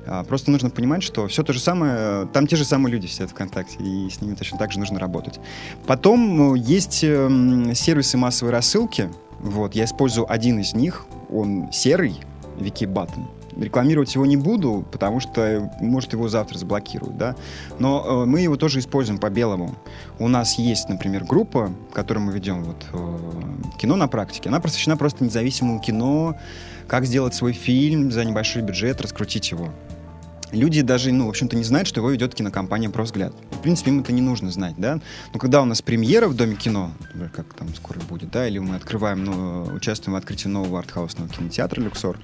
[0.06, 3.30] А, просто нужно понимать, что все то же самое, там те же самые люди сидят
[3.30, 5.40] ВКонтакте, и с ними точно так же нужно работать.
[5.86, 9.10] Потом ну, есть э, сервисы массовой рассылки.
[9.40, 12.16] Вот, я использую один из них, он серый,
[12.58, 17.34] Wikibutton рекламировать его не буду, потому что, может, его завтра заблокируют, да.
[17.78, 19.74] Но э, мы его тоже используем по-белому.
[20.18, 24.48] У нас есть, например, группа, которую мы ведем, вот, э, кино на практике.
[24.48, 26.36] Она посвящена просто независимому кино,
[26.86, 29.68] как сделать свой фильм за небольшой бюджет, раскрутить его.
[30.52, 33.34] Люди даже, ну, в общем-то, не знают, что его ведет кинокомпания «Просвзгляд».
[33.50, 35.00] В принципе, им это не нужно знать, да.
[35.32, 36.92] Но когда у нас премьера в Доме кино,
[37.34, 41.80] как там скоро будет, да, или мы открываем, ну, участвуем в открытии нового артхаусного кинотеатра
[41.80, 42.18] «Люксор»,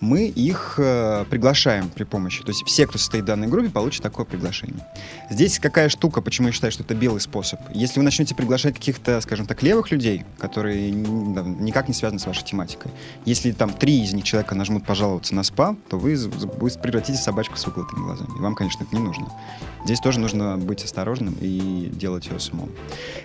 [0.00, 2.42] мы их э, приглашаем при помощи.
[2.42, 4.86] То есть все, кто состоит в данной группе, получат такое приглашение.
[5.28, 7.60] Здесь какая штука, почему я считаю, что это белый способ.
[7.74, 12.44] Если вы начнете приглашать каких-то, скажем так, левых людей, которые никак не связаны с вашей
[12.44, 12.90] тематикой,
[13.26, 17.58] если там три из них человека нажмут пожаловаться на спа, то вы, вы превратите собачку
[17.60, 18.30] с выплатыми глазами.
[18.36, 19.28] И вам, конечно, это не нужно.
[19.84, 22.70] Здесь тоже нужно быть осторожным и делать ее с умом.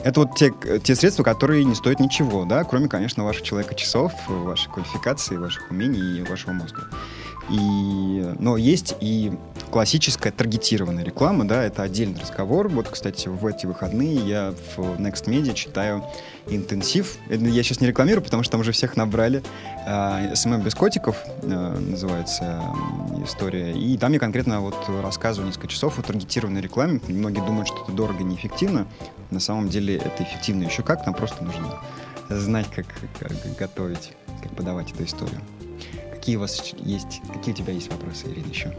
[0.03, 4.13] Это вот те, те средства, которые не стоят ничего, да, кроме, конечно, ваших человека часов,
[4.27, 6.89] вашей квалификации, ваших умений и вашего мозга.
[7.49, 9.31] И, но есть и
[9.69, 12.69] классическая таргетированная реклама, да, это отдельный разговор.
[12.69, 16.03] Вот, кстати, в эти выходные я в Next Media читаю
[16.47, 17.17] интенсив.
[17.29, 19.43] Это я сейчас не рекламирую, потому что там уже всех набрали.
[20.33, 22.63] SMM без котиков э, называется
[23.23, 23.73] история.
[23.73, 26.99] И там я конкретно вот рассказываю несколько часов о таргетированной рекламе.
[27.07, 28.87] Многие думают, что это дорого и неэффективно.
[29.31, 31.79] На самом деле это эффективно еще как, нам просто нужно
[32.29, 32.85] знать, как,
[33.19, 35.41] как готовить, как подавать эту историю.
[36.25, 38.73] Какие у вас есть, какие у тебя есть вопросы, Ирина, еще?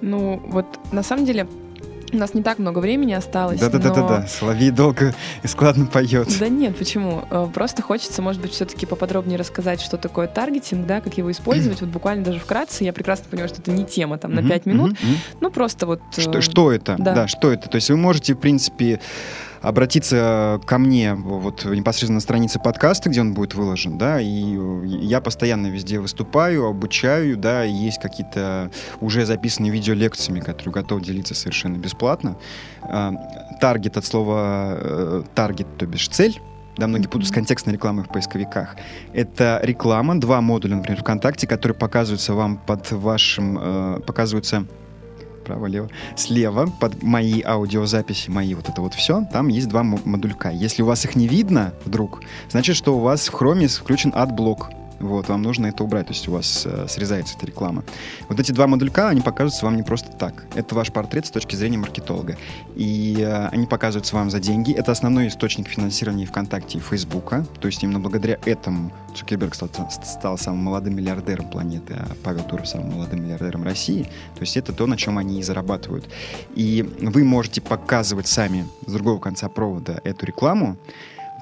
[0.00, 1.46] Ну, вот на самом деле
[2.14, 3.60] у нас не так много времени осталось.
[3.60, 4.26] Да-да-да-да, но...
[4.26, 6.34] Соловей долго и складно поет.
[6.40, 7.24] Да нет, почему?
[7.28, 11.78] Э, просто хочется, может быть, все-таки поподробнее рассказать, что такое таргетинг, да, как его использовать.
[11.82, 12.84] вот буквально даже вкратце.
[12.84, 14.96] Я прекрасно понимаю, что это не тема там на 5 минут.
[15.42, 16.00] Ну, просто вот...
[16.16, 16.96] Что, э, что это?
[16.98, 17.14] Да.
[17.14, 17.68] да, что это?
[17.68, 18.98] То есть вы можете, в принципе,
[19.60, 25.20] обратиться ко мне вот непосредственно на странице подкаста, где он будет выложен, да, и я
[25.20, 31.34] постоянно везде выступаю, обучаю, да, и есть какие-то уже записанные видео лекциями, которые готов делиться
[31.34, 32.36] совершенно бесплатно.
[32.82, 33.12] А,
[33.60, 36.40] таргет от слова таргет, то бишь цель,
[36.78, 38.76] да, многие путают с контекстной рекламой в поисковиках.
[39.12, 44.64] Это реклама, два модуля, например, ВКонтакте, которые показываются вам под вашим, э, показываются
[45.48, 45.88] право-лево.
[46.16, 50.50] Слева под мои аудиозаписи, мои вот это вот все, там есть два модулька.
[50.50, 54.70] Если у вас их не видно вдруг, значит, что у вас в хроме включен адблок.
[55.00, 57.84] Вот, вам нужно это убрать, то есть у вас э, срезается эта реклама.
[58.28, 60.46] Вот эти два модулька, они показываются вам не просто так.
[60.54, 62.36] Это ваш портрет с точки зрения маркетолога.
[62.74, 64.72] И э, они показываются вам за деньги.
[64.72, 67.46] Это основной источник финансирования ВКонтакте и Фейсбука.
[67.60, 69.70] То есть именно благодаря этому Цукерберг стал,
[70.02, 74.04] стал самым молодым миллиардером планеты, а Павел Туров самым молодым миллиардером России.
[74.34, 76.08] То есть это то, на чем они и зарабатывают.
[76.54, 80.76] И вы можете показывать сами с другого конца провода эту рекламу,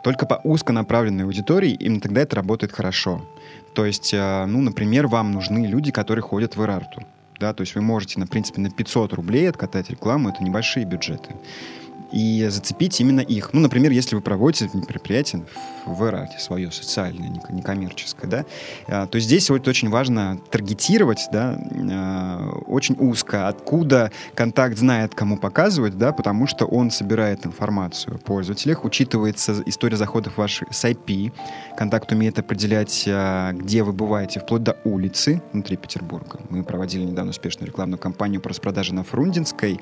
[0.06, 3.26] только по узконаправленной аудитории, именно тогда это работает хорошо.
[3.74, 7.02] То есть, э, ну, например, вам нужны люди, которые ходят в Ирарту.
[7.40, 11.30] Да, то есть вы можете, на принципе, на 500 рублей откатать рекламу, это небольшие бюджеты
[12.12, 13.52] и зацепить именно их.
[13.52, 15.44] Ну, например, если вы проводите мероприятие
[15.86, 18.44] в Эрате свое социальное, некоммерческое, да,
[18.86, 21.58] а, то здесь вот очень важно таргетировать, да,
[21.90, 28.18] а, очень узко, откуда контакт знает, кому показывать, да, потому что он собирает информацию о
[28.18, 31.32] пользователях, учитывается история заходов вашей с IP,
[31.76, 36.40] контакт умеет определять, а, где вы бываете, вплоть до улицы внутри Петербурга.
[36.50, 39.80] Мы проводили недавно успешную рекламную кампанию по распродаже на Фрунзенской,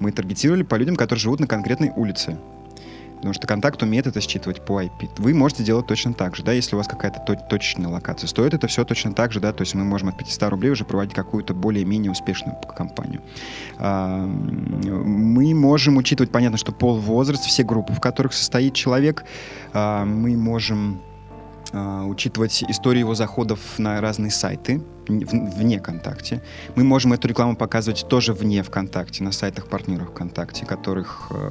[0.00, 2.38] мы таргетировали по людям, которые живут на конкретной улице.
[3.16, 5.08] Потому что контакт умеет это считывать по IP.
[5.16, 8.28] Вы можете делать точно так же, да, если у вас какая-то точечная локация.
[8.28, 10.84] Стоит это все точно так же, да, то есть мы можем от 500 рублей уже
[10.84, 13.22] проводить какую-то более-менее успешную кампанию.
[13.78, 19.24] А, мы можем учитывать, понятно, что пол, возраст, все группы, в которых состоит человек.
[19.72, 21.00] А, мы можем
[21.72, 26.42] а, учитывать историю его заходов на разные сайты вне ВКонтакте.
[26.74, 31.50] Мы можем эту рекламу показывать тоже вне ВКонтакте, на сайтах партнеров ВКонтакте, которых э,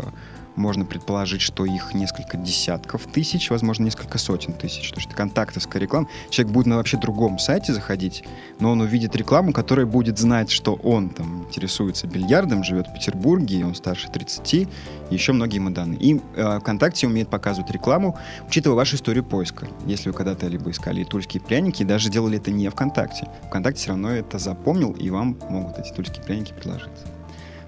[0.56, 4.90] можно предположить, что их несколько десятков тысяч, возможно, несколько сотен тысяч.
[4.90, 6.08] То есть это контактовская реклама.
[6.30, 8.24] Человек будет на вообще другом сайте заходить,
[8.60, 13.66] но он увидит рекламу, которая будет знать, что он там интересуется бильярдом, живет в Петербурге,
[13.66, 14.68] он старше 30, и
[15.10, 16.00] еще многие ему данные.
[16.00, 19.68] И э, ВКонтакте умеет показывать рекламу, учитывая вашу историю поиска.
[19.86, 23.28] Если вы когда-то либо искали тульские пряники, даже делали это не ВКонтакте.
[23.48, 27.15] ВКонтакте все равно это запомнил, и вам могут эти тульские пряники предложить.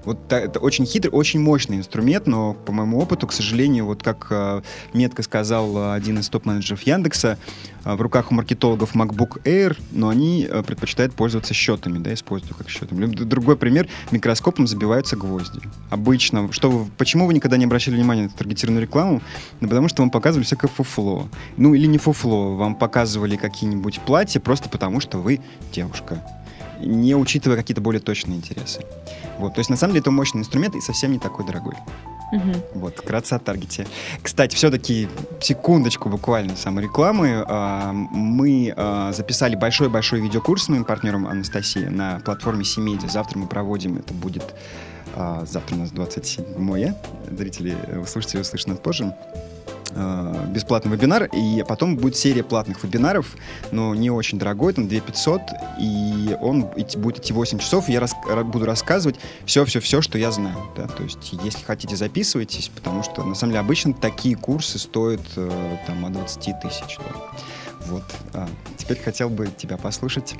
[0.08, 4.28] Вот это очень хитрый, очень мощный инструмент, но по моему опыту, к сожалению, вот как
[4.30, 4.62] э,
[4.94, 7.38] метко сказал э, один из топ-менеджеров Яндекса,
[7.84, 12.70] э, в руках у маркетологов MacBook Air, но они предпочитают пользоваться счетами, да, используют как
[12.70, 13.06] счетами.
[13.06, 15.60] Другой пример, микроскопом забиваются гвозди.
[15.90, 19.22] Обычно, что вы, почему вы никогда не обращали внимания на таргетированную рекламу?
[19.60, 21.28] Ну, потому что вам показывали всякое фуфло.
[21.58, 25.42] Ну, или не фуфло, вам показывали какие-нибудь платья просто потому, что вы
[25.74, 26.24] девушка
[26.80, 28.82] не учитывая какие-то более точные интересы.
[29.38, 31.76] Вот, то есть, на самом деле, это мощный инструмент и совсем не такой дорогой.
[32.32, 32.80] Угу.
[32.80, 33.88] Вот, вкратце о таргете.
[34.22, 35.08] Кстати, все-таки
[35.40, 37.46] секундочку буквально саморекламы.
[37.48, 43.08] А, мы а, записали большой-большой видеокурс с моим партнером Анастасией на платформе Семедиа.
[43.08, 44.56] Завтра мы проводим, это будет
[45.16, 46.94] а, завтра у нас 27
[47.32, 49.16] Зрители, э, слушатели услышат позже.
[50.00, 53.36] Э, бесплатный вебинар, и потом будет серия платных вебинаров,
[53.72, 55.42] но не очень дорогой, там 2500,
[55.80, 60.58] и он будет идти 8 часов, и я рас, буду рассказывать все-все-все, что я знаю.
[60.76, 60.88] Да?
[60.88, 65.78] То есть, если хотите, записывайтесь, потому что, на самом деле, обычно такие курсы стоят э,
[65.88, 66.98] там от 20 тысяч.
[67.00, 67.40] Да?
[67.88, 68.04] Вот.
[68.34, 70.36] А, теперь хотел бы тебя послушать.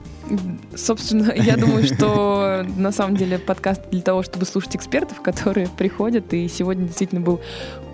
[0.76, 6.34] Собственно, я думаю, что на самом деле подкаст для того, чтобы слушать экспертов, которые приходят.
[6.34, 7.42] И сегодня действительно был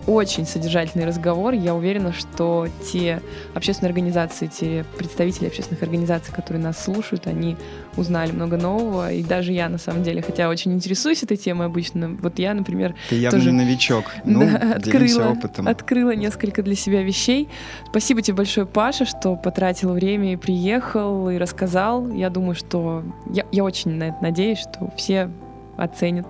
[0.07, 1.53] очень содержательный разговор.
[1.53, 3.21] Я уверена, что те
[3.53, 7.55] общественные организации, те представители общественных организаций, которые нас слушают, они
[7.95, 9.11] узнали много нового.
[9.11, 12.95] И даже я, на самом деле, хотя очень интересуюсь этой темой обычно, вот я, например...
[13.09, 14.05] Ты явно тоже, новичок.
[14.25, 15.67] Ну, да, открыла, опытом.
[15.67, 17.49] открыла несколько для себя вещей.
[17.89, 22.09] Спасибо тебе большое, Паша, что потратил время и приехал, и рассказал.
[22.09, 23.03] Я думаю, что...
[23.31, 25.29] Я, я очень на это надеюсь, что все
[25.77, 26.25] оценят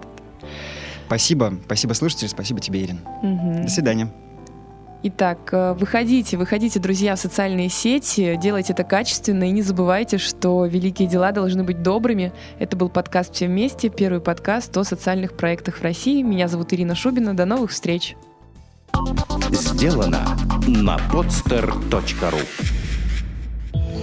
[1.08, 1.54] Спасибо.
[1.66, 2.28] Спасибо, слушатели.
[2.28, 3.00] Спасибо тебе, Ирин.
[3.22, 3.64] Угу.
[3.64, 4.10] До свидания.
[5.06, 10.66] Итак, э, выходите, выходите, друзья, в социальные сети, делайте это качественно и не забывайте, что
[10.66, 12.32] великие дела должны быть добрыми.
[12.58, 16.22] Это был подкаст «Все вместе», первый подкаст о социальных проектах в России.
[16.22, 17.36] Меня зовут Ирина Шубина.
[17.36, 18.16] До новых встреч.
[19.52, 20.38] Сделано
[20.68, 22.40] на podster.ru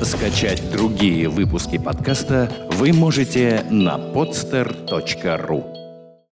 [0.05, 5.80] Скачать другие выпуски подкаста вы можете на podster.ru